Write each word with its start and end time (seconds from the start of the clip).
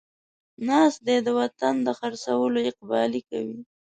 ناست 0.67 0.99
دی 1.07 1.17
د 1.25 1.27
وطن 1.39 1.75
د 1.83 1.87
خر 1.99 2.13
څولو 2.25 2.59
اقبالې 2.69 3.21
کوي 3.29 3.59